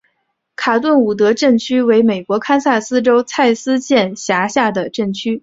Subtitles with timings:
[0.55, 5.39] 卡顿伍德镇区为美国堪萨斯州蔡斯县辖下的镇区。